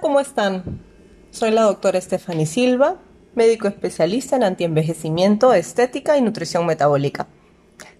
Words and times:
¿cómo 0.00 0.20
están? 0.20 0.80
Soy 1.30 1.50
la 1.50 1.62
doctora 1.62 2.00
Stephanie 2.00 2.46
Silva, 2.46 2.96
médico 3.34 3.68
especialista 3.68 4.36
en 4.36 4.42
antienvejecimiento, 4.42 5.52
estética 5.52 6.18
y 6.18 6.22
nutrición 6.22 6.66
metabólica. 6.66 7.28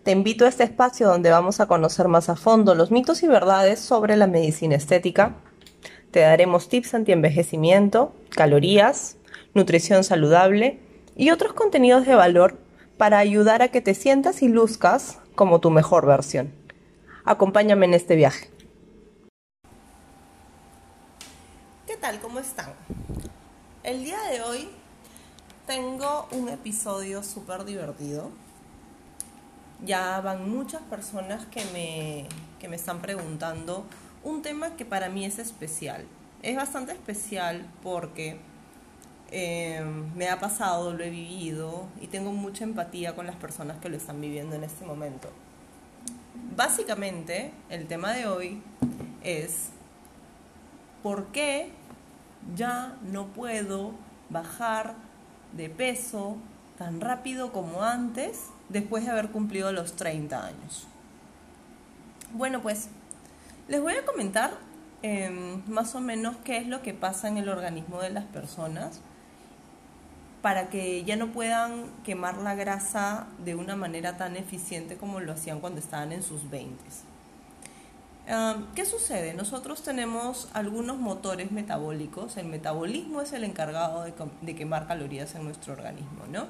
Te 0.02 0.10
invito 0.10 0.44
a 0.44 0.48
este 0.48 0.64
espacio 0.64 1.08
donde 1.08 1.30
vamos 1.30 1.60
a 1.60 1.66
conocer 1.66 2.08
más 2.08 2.28
a 2.28 2.36
fondo 2.36 2.74
los 2.74 2.90
mitos 2.90 3.22
y 3.22 3.28
verdades 3.28 3.78
sobre 3.80 4.16
la 4.16 4.26
medicina 4.26 4.76
estética. 4.76 5.36
Te 6.10 6.20
daremos 6.20 6.68
tips 6.68 6.94
antienvejecimiento, 6.94 8.14
calorías, 8.30 9.16
nutrición 9.54 10.04
saludable 10.04 10.80
y 11.16 11.30
otros 11.30 11.54
contenidos 11.54 12.06
de 12.06 12.14
valor 12.14 12.58
para 12.98 13.18
ayudar 13.18 13.62
a 13.62 13.68
que 13.68 13.80
te 13.80 13.94
sientas 13.94 14.42
y 14.42 14.48
luzcas 14.48 15.18
como 15.34 15.60
tu 15.60 15.70
mejor 15.70 16.06
versión. 16.06 16.52
Acompáñame 17.24 17.86
en 17.86 17.94
este 17.94 18.16
viaje. 18.16 18.55
¿Qué 21.96 22.02
tal? 22.02 22.20
¿Cómo 22.20 22.40
están? 22.40 22.74
El 23.82 24.04
día 24.04 24.20
de 24.30 24.42
hoy 24.42 24.68
tengo 25.66 26.28
un 26.30 26.50
episodio 26.50 27.22
súper 27.22 27.64
divertido. 27.64 28.30
Ya 29.82 30.20
van 30.20 30.50
muchas 30.50 30.82
personas 30.82 31.46
que 31.46 31.64
me, 31.72 32.26
que 32.60 32.68
me 32.68 32.76
están 32.76 33.00
preguntando 33.00 33.86
un 34.24 34.42
tema 34.42 34.76
que 34.76 34.84
para 34.84 35.08
mí 35.08 35.24
es 35.24 35.38
especial. 35.38 36.04
Es 36.42 36.54
bastante 36.54 36.92
especial 36.92 37.66
porque 37.82 38.40
eh, 39.30 39.82
me 40.14 40.28
ha 40.28 40.38
pasado, 40.38 40.92
lo 40.92 41.02
he 41.02 41.08
vivido 41.08 41.86
y 42.02 42.08
tengo 42.08 42.30
mucha 42.30 42.64
empatía 42.64 43.16
con 43.16 43.26
las 43.26 43.36
personas 43.36 43.78
que 43.78 43.88
lo 43.88 43.96
están 43.96 44.20
viviendo 44.20 44.54
en 44.54 44.64
este 44.64 44.84
momento. 44.84 45.30
Básicamente, 46.54 47.52
el 47.70 47.86
tema 47.86 48.12
de 48.12 48.26
hoy 48.26 48.62
es 49.22 49.70
por 51.02 51.28
qué 51.28 51.72
ya 52.54 52.96
no 53.02 53.26
puedo 53.28 53.92
bajar 54.30 54.94
de 55.52 55.68
peso 55.68 56.36
tan 56.78 57.00
rápido 57.00 57.52
como 57.52 57.82
antes 57.82 58.46
después 58.68 59.04
de 59.04 59.10
haber 59.10 59.30
cumplido 59.30 59.72
los 59.72 59.96
30 59.96 60.46
años. 60.46 60.86
Bueno, 62.32 62.60
pues 62.60 62.88
les 63.68 63.80
voy 63.80 63.94
a 63.94 64.04
comentar 64.04 64.52
em, 65.02 65.62
más 65.66 65.94
o 65.94 66.00
menos 66.00 66.36
qué 66.44 66.58
es 66.58 66.66
lo 66.66 66.82
que 66.82 66.94
pasa 66.94 67.28
en 67.28 67.36
el 67.38 67.48
organismo 67.48 68.00
de 68.00 68.10
las 68.10 68.24
personas 68.24 69.00
para 70.42 70.68
que 70.68 71.02
ya 71.04 71.16
no 71.16 71.32
puedan 71.32 71.86
quemar 72.04 72.38
la 72.38 72.54
grasa 72.54 73.26
de 73.44 73.54
una 73.54 73.74
manera 73.74 74.16
tan 74.16 74.36
eficiente 74.36 74.96
como 74.96 75.20
lo 75.20 75.32
hacían 75.32 75.60
cuando 75.60 75.80
estaban 75.80 76.12
en 76.12 76.22
sus 76.22 76.48
20. 76.50 76.76
¿Qué 78.74 78.84
sucede? 78.84 79.34
Nosotros 79.34 79.82
tenemos 79.82 80.48
algunos 80.52 80.98
motores 80.98 81.52
metabólicos. 81.52 82.36
El 82.36 82.46
metabolismo 82.46 83.22
es 83.22 83.32
el 83.32 83.44
encargado 83.44 84.04
de, 84.42 84.56
quemar 84.56 84.88
calorías 84.88 85.36
en 85.36 85.44
nuestro 85.44 85.74
organismo, 85.74 86.26
¿no? 86.28 86.48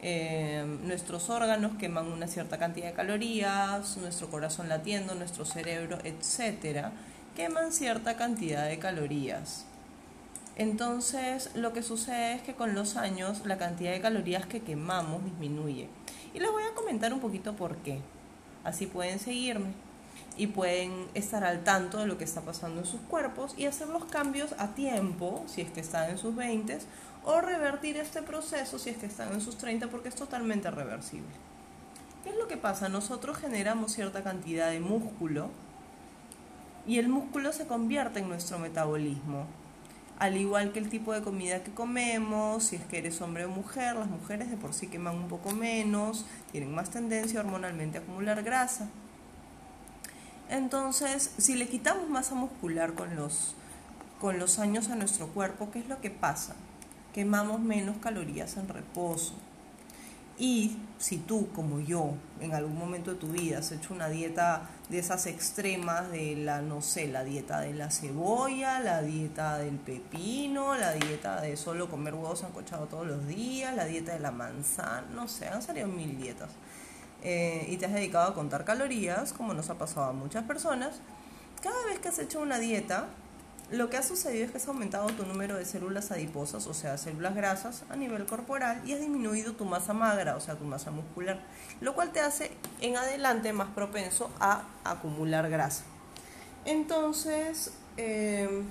Em, 0.00 0.86
nuestros 0.86 1.28
órganos 1.28 1.72
queman 1.78 2.06
una 2.06 2.26
cierta 2.26 2.58
cantidad 2.58 2.86
de 2.86 2.94
calorías, 2.94 3.98
nuestro 3.98 4.30
corazón 4.30 4.70
latiendo, 4.70 5.14
nuestro 5.14 5.44
cerebro, 5.44 5.98
etcétera, 6.02 6.92
queman 7.34 7.72
cierta 7.72 8.16
cantidad 8.16 8.66
de 8.66 8.78
calorías. 8.78 9.66
Entonces, 10.56 11.50
lo 11.54 11.74
que 11.74 11.82
sucede 11.82 12.34
es 12.34 12.42
que 12.42 12.54
con 12.54 12.74
los 12.74 12.96
años 12.96 13.44
la 13.44 13.58
cantidad 13.58 13.92
de 13.92 14.00
calorías 14.00 14.46
que 14.46 14.60
quemamos 14.60 15.24
disminuye. 15.24 15.88
Y 16.32 16.40
les 16.40 16.50
voy 16.50 16.62
a 16.62 16.74
comentar 16.74 17.12
un 17.12 17.20
poquito 17.20 17.54
por 17.54 17.76
qué. 17.78 18.00
Así 18.64 18.86
pueden 18.86 19.18
seguirme 19.18 19.86
y 20.36 20.48
pueden 20.48 21.06
estar 21.14 21.44
al 21.44 21.64
tanto 21.64 21.98
de 21.98 22.06
lo 22.06 22.18
que 22.18 22.24
está 22.24 22.42
pasando 22.42 22.80
en 22.80 22.86
sus 22.86 23.00
cuerpos 23.02 23.54
y 23.56 23.66
hacer 23.66 23.88
los 23.88 24.04
cambios 24.04 24.54
a 24.58 24.74
tiempo, 24.74 25.44
si 25.46 25.62
es 25.62 25.70
que 25.70 25.80
están 25.80 26.10
en 26.10 26.18
sus 26.18 26.34
20, 26.34 26.78
o 27.24 27.40
revertir 27.40 27.96
este 27.96 28.22
proceso 28.22 28.78
si 28.78 28.90
es 28.90 28.96
que 28.96 29.06
están 29.06 29.32
en 29.32 29.40
sus 29.40 29.58
30, 29.58 29.88
porque 29.88 30.08
es 30.08 30.14
totalmente 30.14 30.70
reversible. 30.70 31.26
¿Qué 32.22 32.30
es 32.30 32.36
lo 32.36 32.48
que 32.48 32.56
pasa? 32.56 32.88
Nosotros 32.88 33.38
generamos 33.38 33.92
cierta 33.92 34.22
cantidad 34.22 34.70
de 34.70 34.80
músculo 34.80 35.48
y 36.86 36.98
el 36.98 37.08
músculo 37.08 37.52
se 37.52 37.66
convierte 37.66 38.20
en 38.20 38.28
nuestro 38.28 38.58
metabolismo. 38.58 39.46
Al 40.18 40.36
igual 40.36 40.72
que 40.72 40.78
el 40.78 40.88
tipo 40.88 41.12
de 41.12 41.22
comida 41.22 41.62
que 41.62 41.72
comemos, 41.72 42.64
si 42.64 42.76
es 42.76 42.84
que 42.84 42.98
eres 42.98 43.20
hombre 43.20 43.44
o 43.44 43.50
mujer, 43.50 43.96
las 43.96 44.08
mujeres 44.08 44.50
de 44.50 44.56
por 44.56 44.72
sí 44.72 44.86
queman 44.86 45.14
un 45.14 45.28
poco 45.28 45.50
menos, 45.52 46.24
tienen 46.52 46.74
más 46.74 46.90
tendencia 46.90 47.40
hormonalmente 47.40 47.98
a 47.98 48.00
acumular 48.00 48.42
grasa. 48.42 48.88
Entonces, 50.48 51.32
si 51.38 51.56
le 51.56 51.68
quitamos 51.68 52.08
masa 52.08 52.34
muscular 52.34 52.94
con 52.94 53.16
los, 53.16 53.54
con 54.20 54.38
los 54.38 54.58
años 54.58 54.88
a 54.88 54.94
nuestro 54.94 55.28
cuerpo, 55.28 55.70
¿qué 55.72 55.80
es 55.80 55.88
lo 55.88 56.00
que 56.00 56.10
pasa? 56.10 56.54
Quemamos 57.12 57.60
menos 57.60 57.96
calorías 57.96 58.56
en 58.56 58.68
reposo. 58.68 59.34
Y 60.38 60.76
si 60.98 61.16
tú, 61.16 61.48
como 61.54 61.80
yo, 61.80 62.12
en 62.40 62.54
algún 62.54 62.78
momento 62.78 63.12
de 63.12 63.16
tu 63.16 63.28
vida 63.28 63.58
has 63.58 63.72
hecho 63.72 63.94
una 63.94 64.08
dieta 64.08 64.68
de 64.90 64.98
esas 64.98 65.26
extremas, 65.26 66.10
de 66.10 66.36
la, 66.36 66.60
no 66.60 66.82
sé, 66.82 67.08
la 67.08 67.24
dieta 67.24 67.60
de 67.60 67.72
la 67.72 67.90
cebolla, 67.90 68.78
la 68.80 69.00
dieta 69.00 69.56
del 69.58 69.76
pepino, 69.76 70.74
la 70.76 70.92
dieta 70.92 71.40
de 71.40 71.56
solo 71.56 71.88
comer 71.88 72.14
huevos 72.14 72.44
ancochados 72.44 72.90
todos 72.90 73.06
los 73.06 73.26
días, 73.26 73.74
la 73.74 73.86
dieta 73.86 74.12
de 74.12 74.20
la 74.20 74.30
manzana, 74.30 75.06
no 75.14 75.26
sé, 75.26 75.48
han 75.48 75.62
salido 75.62 75.88
mil 75.88 76.18
dietas. 76.18 76.50
Eh, 77.22 77.66
y 77.68 77.76
te 77.76 77.86
has 77.86 77.92
dedicado 77.92 78.30
a 78.30 78.34
contar 78.34 78.64
calorías, 78.64 79.32
como 79.32 79.54
nos 79.54 79.70
ha 79.70 79.74
pasado 79.78 80.06
a 80.06 80.12
muchas 80.12 80.44
personas, 80.44 81.00
cada 81.62 81.84
vez 81.86 81.98
que 81.98 82.08
has 82.08 82.18
hecho 82.18 82.40
una 82.40 82.58
dieta, 82.58 83.08
lo 83.70 83.90
que 83.90 83.96
ha 83.96 84.02
sucedido 84.02 84.44
es 84.44 84.52
que 84.52 84.58
has 84.58 84.68
aumentado 84.68 85.08
tu 85.08 85.24
número 85.26 85.56
de 85.56 85.64
células 85.64 86.12
adiposas, 86.12 86.68
o 86.68 86.74
sea, 86.74 86.98
células 86.98 87.34
grasas 87.34 87.82
a 87.90 87.96
nivel 87.96 88.26
corporal, 88.26 88.80
y 88.86 88.92
has 88.92 89.00
disminuido 89.00 89.54
tu 89.54 89.64
masa 89.64 89.92
magra, 89.92 90.36
o 90.36 90.40
sea, 90.40 90.54
tu 90.54 90.64
masa 90.64 90.92
muscular, 90.92 91.40
lo 91.80 91.94
cual 91.94 92.12
te 92.12 92.20
hace 92.20 92.52
en 92.80 92.96
adelante 92.96 93.52
más 93.52 93.68
propenso 93.70 94.30
a 94.38 94.62
acumular 94.84 95.50
grasa. 95.50 95.82
Entonces, 96.64 97.72
em, 97.96 98.64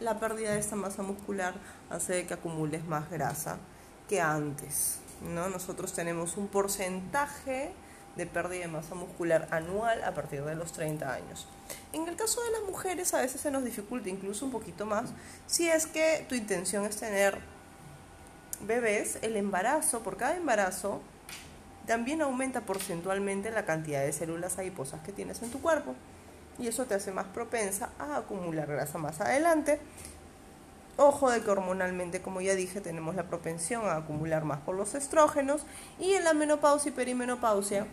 la 0.00 0.18
pérdida 0.18 0.52
de 0.52 0.60
esta 0.60 0.76
masa 0.76 1.02
muscular 1.02 1.54
hace 1.90 2.26
que 2.26 2.34
acumules 2.34 2.84
más 2.86 3.10
grasa 3.10 3.58
que 4.08 4.20
antes. 4.20 5.00
¿No? 5.22 5.48
Nosotros 5.48 5.92
tenemos 5.92 6.36
un 6.36 6.48
porcentaje 6.48 7.72
de 8.16 8.26
pérdida 8.26 8.62
de 8.62 8.68
masa 8.68 8.94
muscular 8.94 9.48
anual 9.50 10.02
a 10.04 10.12
partir 10.12 10.44
de 10.44 10.54
los 10.54 10.72
30 10.72 11.12
años. 11.12 11.46
En 11.92 12.08
el 12.08 12.16
caso 12.16 12.42
de 12.42 12.50
las 12.50 12.62
mujeres 12.62 13.14
a 13.14 13.20
veces 13.20 13.40
se 13.40 13.50
nos 13.50 13.64
dificulta 13.64 14.08
incluso 14.08 14.44
un 14.44 14.50
poquito 14.50 14.84
más 14.84 15.10
si 15.46 15.68
es 15.68 15.86
que 15.86 16.24
tu 16.28 16.34
intención 16.34 16.84
es 16.84 16.96
tener 16.96 17.38
bebés, 18.66 19.18
el 19.22 19.36
embarazo, 19.36 20.02
por 20.02 20.16
cada 20.16 20.36
embarazo, 20.36 21.00
también 21.86 22.20
aumenta 22.20 22.60
porcentualmente 22.62 23.50
la 23.50 23.64
cantidad 23.64 24.02
de 24.02 24.12
células 24.12 24.58
adiposas 24.58 25.00
que 25.00 25.12
tienes 25.12 25.42
en 25.42 25.50
tu 25.50 25.60
cuerpo 25.60 25.94
y 26.58 26.66
eso 26.66 26.84
te 26.84 26.94
hace 26.94 27.10
más 27.10 27.26
propensa 27.26 27.90
a 27.98 28.18
acumular 28.18 28.66
grasa 28.66 28.98
más 28.98 29.20
adelante 29.20 29.80
Ojo 31.02 31.30
de 31.30 31.40
que 31.40 31.50
hormonalmente, 31.50 32.20
como 32.20 32.42
ya 32.42 32.54
dije, 32.54 32.82
tenemos 32.82 33.14
la 33.14 33.22
propensión 33.22 33.86
a 33.86 33.96
acumular 33.96 34.44
más 34.44 34.60
por 34.60 34.74
los 34.74 34.94
estrógenos 34.94 35.62
y 35.98 36.12
en 36.12 36.24
la 36.24 36.34
menopausia 36.34 36.90
y 36.90 36.92
perimenopausia 36.92 37.86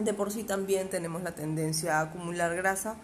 de 0.00 0.14
por 0.14 0.32
sí 0.32 0.42
también 0.42 0.90
tenemos 0.90 1.22
la 1.22 1.30
tendencia 1.30 2.00
a 2.00 2.02
acumular 2.02 2.56
grasa, 2.56 2.96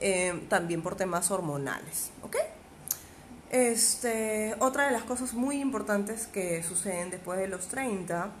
eh, 0.00 0.44
también 0.48 0.82
por 0.82 0.96
temas 0.96 1.30
hormonales. 1.30 2.10
Este, 3.50 4.56
otra 4.58 4.86
de 4.86 4.90
las 4.90 5.04
cosas 5.04 5.34
muy 5.34 5.60
importantes 5.60 6.26
que 6.26 6.64
suceden 6.64 7.10
después 7.10 7.38
de 7.38 7.46
los 7.46 7.68
30 7.68 8.32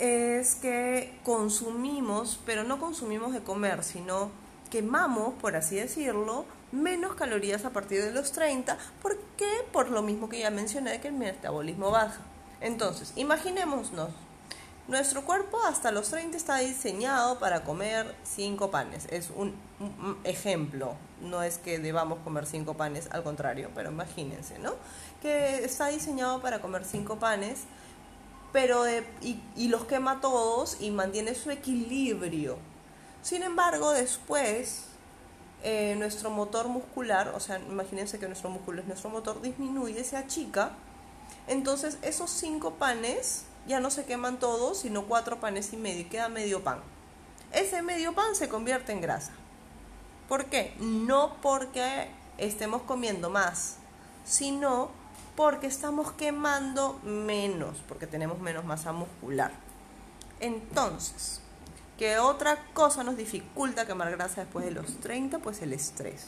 es 0.00 0.56
que 0.56 1.16
consumimos, 1.22 2.40
pero 2.44 2.64
no 2.64 2.80
consumimos 2.80 3.32
de 3.32 3.44
comer, 3.44 3.84
sino 3.84 4.32
quemamos, 4.68 5.34
por 5.34 5.54
así 5.54 5.76
decirlo, 5.76 6.44
menos 6.74 7.14
calorías 7.14 7.64
a 7.64 7.70
partir 7.70 8.02
de 8.02 8.12
los 8.12 8.32
30. 8.32 8.76
¿Por 9.00 9.16
qué? 9.36 9.50
Por 9.72 9.90
lo 9.90 10.02
mismo 10.02 10.28
que 10.28 10.40
ya 10.40 10.50
mencioné, 10.50 11.00
que 11.00 11.08
el 11.08 11.14
metabolismo 11.14 11.90
baja. 11.90 12.20
Entonces, 12.60 13.12
imaginémonos, 13.16 13.90
nuestro 14.86 15.24
cuerpo 15.24 15.58
hasta 15.66 15.90
los 15.90 16.10
30 16.10 16.36
está 16.36 16.58
diseñado 16.58 17.38
para 17.38 17.64
comer 17.64 18.14
5 18.24 18.70
panes. 18.70 19.06
Es 19.10 19.30
un, 19.34 19.54
ejemplo, 20.24 20.94
no 21.22 21.42
es 21.42 21.58
que 21.58 21.78
debamos 21.78 22.18
comer 22.18 22.46
5 22.46 22.74
panes, 22.74 23.08
al 23.10 23.22
contrario, 23.22 23.70
pero 23.74 23.90
imagínense, 23.90 24.58
¿no? 24.58 24.74
Que 25.22 25.64
está 25.64 25.88
diseñado 25.88 26.42
para 26.42 26.60
comer 26.60 26.84
5 26.84 27.18
panes, 27.18 27.60
pero 28.52 28.86
y, 29.22 29.40
y 29.56 29.68
los 29.68 29.84
quema 29.86 30.20
todos 30.20 30.76
y 30.80 30.90
mantiene 30.90 31.34
su 31.34 31.50
equilibrio. 31.50 32.58
Sin 33.22 33.42
embargo, 33.42 33.92
después 33.92 34.93
eh, 35.64 35.96
nuestro 35.98 36.30
motor 36.30 36.68
muscular, 36.68 37.32
o 37.34 37.40
sea, 37.40 37.58
imagínense 37.58 38.20
que 38.20 38.28
nuestro 38.28 38.50
músculo 38.50 38.80
es 38.80 38.86
nuestro 38.86 39.10
motor, 39.10 39.42
disminuye, 39.42 40.04
se 40.04 40.16
achica. 40.16 40.70
Entonces, 41.48 41.98
esos 42.02 42.30
cinco 42.30 42.74
panes 42.74 43.46
ya 43.66 43.80
no 43.80 43.90
se 43.90 44.04
queman 44.04 44.38
todos, 44.38 44.78
sino 44.78 45.06
cuatro 45.06 45.40
panes 45.40 45.72
y 45.72 45.76
medio, 45.76 46.02
y 46.02 46.04
queda 46.04 46.28
medio 46.28 46.62
pan. 46.62 46.78
Ese 47.50 47.82
medio 47.82 48.14
pan 48.14 48.36
se 48.36 48.48
convierte 48.48 48.92
en 48.92 49.00
grasa. 49.00 49.32
¿Por 50.28 50.46
qué? 50.46 50.74
No 50.78 51.34
porque 51.42 52.08
estemos 52.38 52.82
comiendo 52.82 53.30
más 53.30 53.78
sino 54.24 54.90
porque 55.36 55.66
estamos 55.66 56.12
quemando 56.12 56.98
menos, 57.02 57.82
porque 57.88 58.06
tenemos 58.06 58.38
menos 58.40 58.64
masa 58.64 58.92
muscular. 58.92 59.52
Entonces, 60.40 61.40
¿qué 61.98 62.18
otra 62.18 62.58
cosa 62.72 63.04
nos 63.04 63.16
dificulta 63.16 63.86
quemar 63.86 64.10
grasa 64.10 64.42
después 64.42 64.64
de 64.64 64.72
los 64.72 65.00
30? 65.00 65.38
Pues 65.38 65.62
el 65.62 65.72
estrés. 65.72 66.26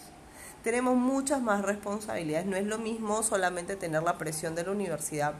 Tenemos 0.62 0.96
muchas 0.96 1.40
más 1.40 1.62
responsabilidades. 1.62 2.46
No 2.46 2.56
es 2.56 2.66
lo 2.66 2.78
mismo 2.78 3.22
solamente 3.22 3.76
tener 3.76 4.02
la 4.02 4.18
presión 4.18 4.54
de 4.54 4.64
la 4.64 4.72
universidad 4.72 5.34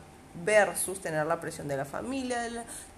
versus 0.44 1.00
tener 1.00 1.26
la 1.26 1.40
presión 1.40 1.68
de 1.68 1.76
la 1.76 1.84
familia, 1.84 2.40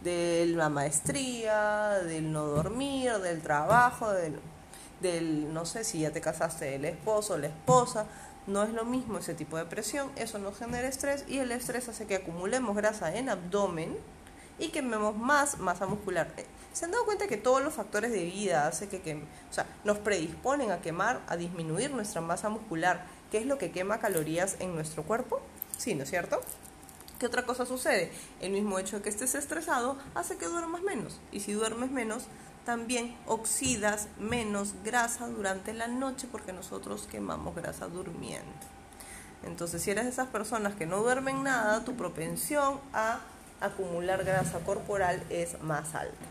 de 0.03 0.47
la, 0.47 0.69
maestría, 0.69 1.91
del 2.05 2.33
no 2.33 2.47
dormir, 2.47 3.13
del 3.19 3.41
trabajo, 3.41 4.13
del, 4.13 4.39
del, 5.01 5.53
no 5.53 5.65
sé 5.65 5.85
si 5.85 6.01
ya 6.01 6.13
te 6.13 6.21
casaste, 6.21 6.67
del 6.67 6.85
esposo 6.85 7.39
la 7.39 7.49
esposa. 7.49 8.07
No 8.47 8.63
es 8.63 8.71
lo 8.71 8.85
mismo 8.85 9.19
ese 9.19 9.35
tipo 9.35 9.59
de 9.59 9.67
presión, 9.67 10.11
eso 10.17 10.39
nos 10.39 10.57
genera 10.57 10.89
estrés 10.89 11.25
y 11.29 11.39
el 11.39 11.53
estrés 11.53 11.89
hace 11.89 12.07
que 12.07 12.17
acumulemos 12.17 12.75
grasa 12.75 13.15
en 13.15 13.29
abdomen 13.29 13.95
y 14.59 14.69
quememos 14.69 15.17
más 15.17 15.59
masa 15.59 15.87
muscular. 15.87 16.33
¿Se 16.73 16.85
han 16.85 16.91
dado 16.91 17.05
cuenta 17.05 17.27
que 17.27 17.37
todos 17.37 17.63
los 17.63 17.75
factores 17.75 18.13
de 18.13 18.25
vida 18.25 18.67
hace 18.67 18.89
que, 18.89 19.01
que 19.01 19.15
o 19.15 19.53
sea, 19.53 19.67
nos 19.85 19.99
predisponen 19.99 20.71
a 20.71 20.81
quemar, 20.81 21.23
a 21.27 21.37
disminuir 21.37 21.91
nuestra 21.91 22.21
masa 22.21 22.49
muscular, 22.49 23.07
que 23.31 23.39
es 23.39 23.47
lo 23.47 23.59
que 23.59 23.71
quema 23.71 23.99
calorías 23.99 24.57
en 24.61 24.75
nuestro 24.75 25.03
cuerpo? 25.03 25.41
Sí, 25.77 25.95
¿no 25.95 26.05
es 26.05 26.11
cierto? 26.11 26.41
¿Qué 27.19 27.27
otra 27.27 27.45
cosa 27.45 27.67
sucede? 27.67 28.13
El 28.41 28.53
mismo 28.53 28.79
hecho 28.79 28.97
de 28.97 29.03
que 29.03 29.09
estés 29.09 29.35
estresado 29.35 29.99
hace 30.15 30.37
que 30.37 30.47
duermas 30.47 30.83
menos. 30.83 31.19
Y 31.33 31.41
si 31.41 31.53
duermes 31.53 31.91
menos, 31.91 32.25
también 32.65 33.17
oxidas 33.27 34.09
menos 34.19 34.75
grasa 34.85 35.27
durante 35.27 35.73
la 35.73 35.89
noche 35.89 36.29
porque 36.31 36.53
nosotros 36.53 37.09
quemamos 37.11 37.57
grasa 37.57 37.89
durmiendo. 37.89 38.53
Entonces, 39.45 39.83
si 39.83 39.91
eres 39.91 40.05
de 40.05 40.11
esas 40.11 40.29
personas 40.29 40.75
que 40.75 40.87
no 40.87 40.99
duermen 40.99 41.43
nada, 41.43 41.85
tu 41.85 41.97
propensión 41.97 42.81
a 42.93 43.21
acumular 43.61 44.25
grasa 44.25 44.61
corporal 44.61 45.23
es 45.31 45.61
más 45.63 45.95
alta. 45.95 46.27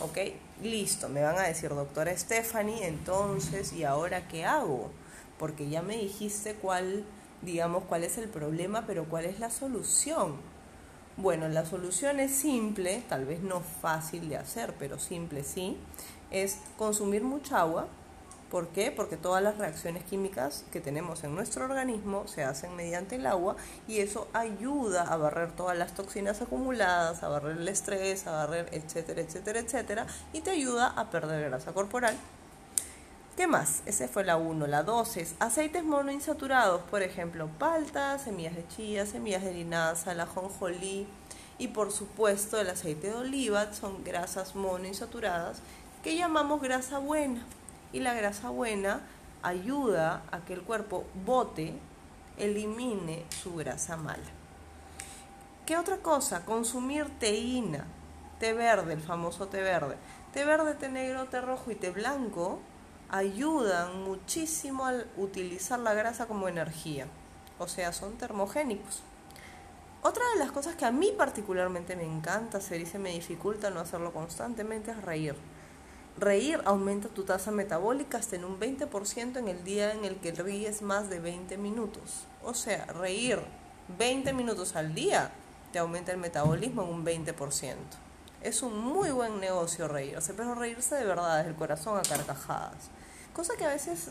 ¿Ok? 0.00 0.18
Listo, 0.62 1.08
me 1.08 1.22
van 1.22 1.38
a 1.38 1.42
decir, 1.42 1.70
doctora 1.70 2.16
Stephanie, 2.16 2.86
entonces, 2.86 3.72
¿y 3.72 3.84
ahora 3.84 4.28
qué 4.28 4.44
hago? 4.44 4.90
Porque 5.38 5.68
ya 5.68 5.82
me 5.82 5.96
dijiste 5.96 6.54
cuál 6.54 7.04
digamos, 7.42 7.84
cuál 7.84 8.04
es 8.04 8.18
el 8.18 8.28
problema, 8.28 8.84
pero 8.86 9.04
cuál 9.04 9.24
es 9.24 9.38
la 9.40 9.50
solución. 9.50 10.36
Bueno, 11.16 11.48
la 11.48 11.66
solución 11.66 12.20
es 12.20 12.32
simple, 12.32 13.02
tal 13.08 13.26
vez 13.26 13.42
no 13.42 13.60
fácil 13.60 14.28
de 14.28 14.36
hacer, 14.36 14.74
pero 14.78 14.98
simple 14.98 15.42
sí, 15.42 15.76
es 16.30 16.58
consumir 16.78 17.22
mucha 17.22 17.60
agua. 17.60 17.88
¿Por 18.52 18.68
qué? 18.68 18.92
Porque 18.92 19.16
todas 19.16 19.42
las 19.42 19.56
reacciones 19.56 20.04
químicas 20.04 20.66
que 20.70 20.82
tenemos 20.82 21.24
en 21.24 21.34
nuestro 21.34 21.64
organismo 21.64 22.28
se 22.28 22.44
hacen 22.44 22.76
mediante 22.76 23.16
el 23.16 23.24
agua 23.24 23.56
y 23.88 24.00
eso 24.00 24.28
ayuda 24.34 25.04
a 25.04 25.16
barrer 25.16 25.52
todas 25.52 25.78
las 25.78 25.94
toxinas 25.94 26.42
acumuladas, 26.42 27.22
a 27.22 27.28
barrer 27.28 27.56
el 27.56 27.66
estrés, 27.66 28.26
a 28.26 28.32
barrer 28.32 28.68
etcétera, 28.72 29.22
etcétera, 29.22 29.60
etcétera, 29.60 30.06
y 30.34 30.42
te 30.42 30.50
ayuda 30.50 30.88
a 30.88 31.08
perder 31.08 31.48
grasa 31.48 31.72
corporal 31.72 32.14
¿Qué 33.38 33.46
más? 33.46 33.82
Ese 33.86 34.06
fue 34.08 34.22
la 34.22 34.36
1. 34.36 34.66
La 34.66 34.82
2 34.82 35.16
es 35.16 35.34
aceites 35.38 35.82
monoinsaturados, 35.82 36.82
por 36.82 37.00
ejemplo, 37.00 37.48
palta, 37.58 38.18
semillas 38.18 38.54
de 38.54 38.68
chía, 38.68 39.06
semillas 39.06 39.44
de 39.44 39.54
linaza, 39.54 40.12
la 40.12 40.26
jonjolí 40.26 41.06
y 41.56 41.68
por 41.68 41.90
supuesto 41.90 42.60
el 42.60 42.68
aceite 42.68 43.06
de 43.06 43.14
oliva 43.14 43.72
son 43.72 44.04
grasas 44.04 44.54
monoinsaturadas 44.54 45.62
que 46.02 46.16
llamamos 46.16 46.60
grasa 46.60 46.98
buena. 46.98 47.42
Y 47.92 48.00
la 48.00 48.14
grasa 48.14 48.50
buena 48.50 49.00
ayuda 49.42 50.22
a 50.30 50.40
que 50.40 50.54
el 50.54 50.62
cuerpo 50.62 51.04
bote, 51.24 51.78
elimine 52.36 53.24
su 53.28 53.54
grasa 53.54 53.96
mala. 53.96 54.22
¿Qué 55.66 55.76
otra 55.76 55.98
cosa? 55.98 56.44
Consumir 56.44 57.06
teína, 57.18 57.86
té 58.38 58.52
verde, 58.52 58.94
el 58.94 59.00
famoso 59.00 59.48
té 59.48 59.62
verde. 59.62 59.96
Té 60.32 60.44
verde, 60.44 60.74
té 60.74 60.88
negro, 60.88 61.26
té 61.26 61.40
rojo 61.40 61.70
y 61.70 61.74
té 61.74 61.90
blanco 61.90 62.58
ayudan 63.10 64.02
muchísimo 64.02 64.86
al 64.86 65.06
utilizar 65.18 65.78
la 65.78 65.92
grasa 65.92 66.26
como 66.26 66.48
energía, 66.48 67.06
o 67.58 67.68
sea, 67.68 67.92
son 67.92 68.16
termogénicos. 68.16 69.02
Otra 70.00 70.24
de 70.32 70.38
las 70.38 70.50
cosas 70.50 70.74
que 70.74 70.86
a 70.86 70.90
mí 70.90 71.12
particularmente 71.16 71.94
me 71.94 72.04
encanta 72.04 72.58
hacer 72.58 72.80
y 72.80 72.86
se 72.86 72.98
me 72.98 73.10
dificulta 73.10 73.70
no 73.70 73.80
hacerlo 73.80 74.12
constantemente 74.12 74.90
es 74.90 75.02
reír. 75.02 75.36
Reír 76.18 76.60
aumenta 76.66 77.08
tu 77.08 77.24
tasa 77.24 77.50
metabólica 77.50 78.18
hasta 78.18 78.36
en 78.36 78.44
un 78.44 78.60
20% 78.60 79.38
en 79.38 79.48
el 79.48 79.64
día 79.64 79.92
en 79.92 80.04
el 80.04 80.16
que 80.16 80.32
ríes 80.32 80.82
más 80.82 81.08
de 81.08 81.20
20 81.20 81.56
minutos. 81.56 82.26
O 82.42 82.54
sea, 82.54 82.84
reír 82.86 83.40
20 83.98 84.32
minutos 84.32 84.76
al 84.76 84.94
día 84.94 85.30
te 85.72 85.78
aumenta 85.78 86.12
el 86.12 86.18
metabolismo 86.18 86.82
en 86.82 86.88
un 86.90 87.04
20%. 87.04 87.74
Es 88.42 88.62
un 88.62 88.76
muy 88.76 89.10
buen 89.10 89.40
negocio 89.40 89.88
reírse, 89.88 90.34
pero 90.34 90.54
reírse 90.54 90.96
de 90.96 91.04
verdad, 91.04 91.38
desde 91.38 91.50
el 91.50 91.56
corazón 91.56 91.96
a 91.96 92.02
carcajadas. 92.02 92.90
Cosa 93.32 93.54
que 93.56 93.64
a 93.64 93.68
veces 93.68 94.10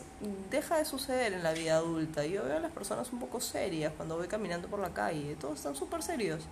deja 0.50 0.78
de 0.78 0.84
suceder 0.84 1.32
en 1.32 1.44
la 1.44 1.52
vida 1.52 1.76
adulta. 1.76 2.26
Yo 2.26 2.42
veo 2.42 2.56
a 2.56 2.60
las 2.60 2.72
personas 2.72 3.12
un 3.12 3.20
poco 3.20 3.40
serias 3.40 3.92
cuando 3.96 4.16
voy 4.16 4.26
caminando 4.26 4.66
por 4.66 4.80
la 4.80 4.92
calle. 4.92 5.36
Todos 5.36 5.58
están 5.58 5.76
súper 5.76 6.02
serios. 6.02 6.42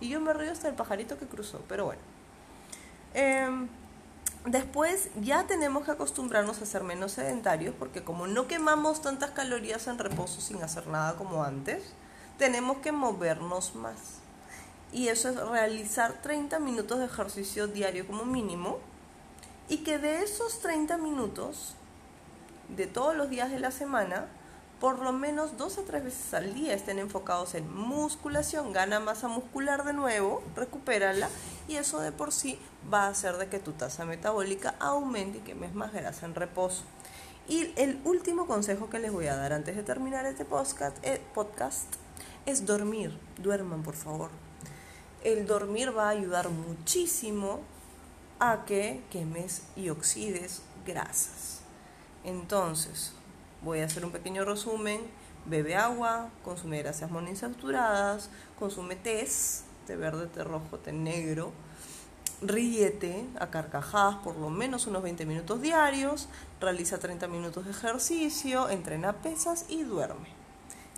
Y 0.00 0.08
yo 0.08 0.20
me 0.20 0.32
río 0.32 0.50
hasta 0.50 0.68
el 0.68 0.74
pajarito 0.74 1.18
que 1.18 1.26
cruzó. 1.26 1.60
Pero 1.68 1.84
bueno. 1.84 2.00
Em, 3.12 3.68
después 4.44 5.08
ya 5.20 5.46
tenemos 5.46 5.84
que 5.84 5.92
acostumbrarnos 5.92 6.60
a 6.60 6.66
ser 6.66 6.82
menos 6.82 7.12
sedentarios 7.12 7.74
porque 7.78 8.04
como 8.04 8.26
no 8.26 8.46
quemamos 8.46 9.02
tantas 9.02 9.30
calorías 9.30 9.86
en 9.86 9.98
reposo 9.98 10.40
sin 10.40 10.62
hacer 10.62 10.86
nada 10.86 11.16
como 11.16 11.44
antes, 11.44 11.82
tenemos 12.38 12.78
que 12.78 12.92
movernos 12.92 13.74
más. 13.74 14.20
Y 14.92 15.08
eso 15.08 15.28
es 15.28 15.36
realizar 15.36 16.22
30 16.22 16.58
minutos 16.60 16.98
de 16.98 17.06
ejercicio 17.06 17.66
diario 17.66 18.06
como 18.06 18.24
mínimo. 18.24 18.78
Y 19.68 19.78
que 19.78 19.98
de 19.98 20.22
esos 20.22 20.60
30 20.60 20.98
minutos 20.98 21.74
de 22.68 22.86
todos 22.86 23.16
los 23.16 23.30
días 23.30 23.50
de 23.50 23.58
la 23.58 23.70
semana, 23.70 24.26
por 24.80 24.98
lo 24.98 25.12
menos 25.12 25.56
dos 25.56 25.78
o 25.78 25.82
tres 25.82 26.04
veces 26.04 26.34
al 26.34 26.54
día 26.54 26.74
estén 26.74 26.98
enfocados 26.98 27.54
en 27.54 27.74
musculación, 27.74 28.72
gana 28.72 29.00
masa 29.00 29.28
muscular 29.28 29.84
de 29.84 29.94
nuevo, 29.94 30.42
recupérala 30.54 31.28
y 31.68 31.76
eso 31.76 32.00
de 32.00 32.12
por 32.12 32.32
sí 32.32 32.58
va 32.92 33.04
a 33.04 33.08
hacer 33.08 33.36
de 33.36 33.48
que 33.48 33.58
tu 33.58 33.72
tasa 33.72 34.04
metabólica 34.04 34.74
aumente 34.78 35.38
y 35.38 35.40
quemes 35.40 35.74
más 35.74 35.92
grasa 35.92 36.26
en 36.26 36.34
reposo. 36.34 36.84
Y 37.48 37.72
el 37.76 38.00
último 38.04 38.46
consejo 38.46 38.88
que 38.88 38.98
les 38.98 39.12
voy 39.12 39.26
a 39.26 39.36
dar 39.36 39.52
antes 39.52 39.76
de 39.76 39.82
terminar 39.82 40.24
este 40.24 40.44
podcast, 40.44 40.96
eh, 41.02 41.20
es 42.46 42.66
dormir. 42.66 43.18
Duerman, 43.38 43.82
por 43.82 43.94
favor. 43.94 44.30
El 45.22 45.46
dormir 45.46 45.96
va 45.96 46.06
a 46.06 46.10
ayudar 46.10 46.48
muchísimo 46.48 47.60
a 48.40 48.64
que 48.64 49.02
quemes 49.10 49.62
y 49.76 49.90
oxides 49.90 50.62
grasas. 50.86 51.60
Entonces, 52.24 53.12
voy 53.62 53.80
a 53.80 53.86
hacer 53.86 54.04
un 54.04 54.12
pequeño 54.12 54.44
resumen. 54.44 55.00
Bebe 55.46 55.76
agua, 55.76 56.30
consume 56.42 56.78
grasas 56.78 57.10
monoinsaturadas, 57.10 58.30
consume 58.58 58.96
tés, 58.96 59.64
té 59.86 59.96
verde, 59.96 60.26
té 60.26 60.44
rojo, 60.44 60.78
té 60.78 60.92
negro. 60.92 61.52
Ríete 62.42 63.24
a 63.38 63.48
carcajadas 63.50 64.16
por 64.16 64.36
lo 64.36 64.50
menos 64.50 64.86
unos 64.86 65.02
20 65.02 65.24
minutos 65.24 65.62
diarios, 65.62 66.28
realiza 66.60 66.98
30 66.98 67.28
minutos 67.28 67.64
de 67.64 67.70
ejercicio, 67.70 68.68
entrena 68.68 69.12
pesas 69.14 69.66
y 69.68 69.82
duerme. 69.82 70.28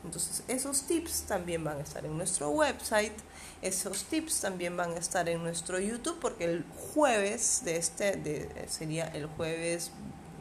Entonces 0.05 0.45
esos 0.49 0.83
tips 0.83 1.23
también 1.23 1.65
van 1.65 1.79
a 1.79 1.81
estar 1.81 2.05
en 2.05 2.17
nuestro 2.17 2.51
website, 2.51 3.13
esos 3.61 4.05
tips 4.05 4.41
también 4.41 4.77
van 4.77 4.93
a 4.93 4.99
estar 4.99 5.29
en 5.29 5.43
nuestro 5.43 5.79
YouTube 5.79 6.19
porque 6.21 6.45
el 6.45 6.65
jueves 6.95 7.63
de 7.65 7.77
este 7.77 8.69
sería 8.69 9.07
el 9.09 9.27
jueves 9.27 9.91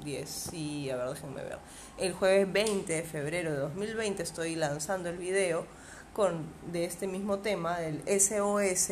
10, 0.04 0.30
sí, 0.30 0.90
a 0.92 0.98
ver, 0.98 1.10
déjenme 1.10 1.44
ver. 1.44 1.58
El 1.98 2.14
jueves 2.14 2.52
20 2.52 2.94
de 2.94 3.04
febrero 3.04 3.52
de 3.52 3.58
2020 3.58 4.22
estoy 4.22 4.56
lanzando 4.56 5.10
el 5.10 5.18
video 5.18 5.66
con, 6.16 6.46
de 6.72 6.86
este 6.86 7.08
mismo 7.08 7.40
tema, 7.40 7.78
del 7.78 8.02
SOS, 8.08 8.92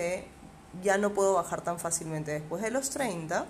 ya 0.84 0.98
no 0.98 1.13
puedo 1.13 1.36
bajar 1.36 1.62
tan 1.62 1.80
fácilmente 1.80 2.32
después 2.32 2.62
de 2.62 2.70
los 2.70 2.89
30. 2.89 3.46